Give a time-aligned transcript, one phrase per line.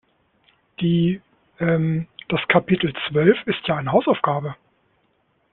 [0.79, 1.21] Die,
[1.59, 4.55] ähm, das Kapitel zwölf ist ja eine Hausaufgabe.